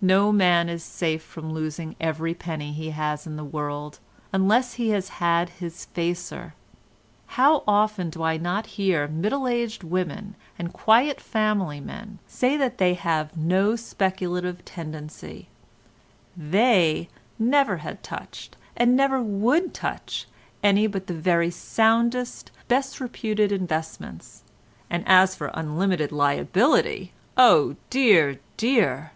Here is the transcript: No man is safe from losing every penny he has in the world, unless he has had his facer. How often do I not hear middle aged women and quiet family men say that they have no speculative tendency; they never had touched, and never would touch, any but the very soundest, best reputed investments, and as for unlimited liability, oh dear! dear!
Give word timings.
No 0.00 0.32
man 0.32 0.70
is 0.70 0.82
safe 0.82 1.22
from 1.22 1.52
losing 1.52 1.94
every 2.00 2.32
penny 2.32 2.72
he 2.72 2.92
has 2.92 3.26
in 3.26 3.36
the 3.36 3.44
world, 3.44 3.98
unless 4.32 4.76
he 4.80 4.88
has 4.88 5.10
had 5.20 5.50
his 5.50 5.84
facer. 5.84 6.54
How 7.36 7.62
often 7.68 8.08
do 8.08 8.22
I 8.22 8.38
not 8.38 8.64
hear 8.80 9.06
middle 9.06 9.46
aged 9.46 9.84
women 9.84 10.34
and 10.58 10.72
quiet 10.72 11.20
family 11.20 11.78
men 11.78 12.20
say 12.26 12.56
that 12.56 12.78
they 12.78 12.94
have 12.94 13.36
no 13.36 13.76
speculative 13.76 14.64
tendency; 14.64 15.50
they 16.34 17.10
never 17.38 17.76
had 17.84 18.02
touched, 18.02 18.56
and 18.74 18.96
never 18.96 19.22
would 19.22 19.74
touch, 19.74 20.26
any 20.62 20.86
but 20.86 21.06
the 21.06 21.12
very 21.12 21.50
soundest, 21.50 22.50
best 22.66 22.98
reputed 22.98 23.52
investments, 23.52 24.42
and 24.88 25.04
as 25.06 25.34
for 25.34 25.50
unlimited 25.52 26.12
liability, 26.12 27.12
oh 27.36 27.76
dear! 27.90 28.40
dear! 28.56 29.12